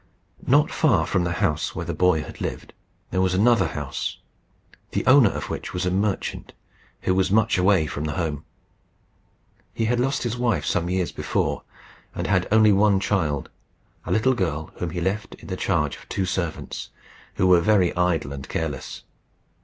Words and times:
Not 0.47 0.71
far 0.71 1.05
from 1.05 1.25
the 1.25 1.31
house 1.45 1.75
where 1.75 1.85
the 1.85 1.93
boy 1.93 2.23
had 2.23 2.41
lived 2.41 2.73
there 3.11 3.21
was 3.21 3.35
another 3.35 3.67
house, 3.67 4.17
the 4.93 5.05
owner 5.05 5.29
of 5.29 5.51
which 5.51 5.75
was 5.75 5.85
a 5.85 5.91
merchant, 5.91 6.53
who 7.01 7.13
was 7.13 7.29
much 7.29 7.55
away 7.59 7.85
from 7.85 8.05
home. 8.05 8.43
He 9.75 9.85
had 9.85 9.99
lost 9.99 10.23
his 10.23 10.35
wife 10.35 10.65
some 10.65 10.89
years 10.89 11.11
before, 11.11 11.61
and 12.15 12.25
had 12.25 12.47
only 12.51 12.73
one 12.73 12.99
child, 12.99 13.51
a 14.03 14.11
little 14.11 14.33
girl, 14.33 14.71
whom 14.77 14.89
he 14.89 14.99
left 15.01 15.37
to 15.37 15.45
the 15.45 15.55
charge 15.55 15.97
of 15.97 16.09
two 16.09 16.25
servants, 16.25 16.89
who 17.35 17.45
were 17.45 17.61
very 17.61 17.95
idle 17.95 18.33
and 18.33 18.49
careless. 18.49 19.03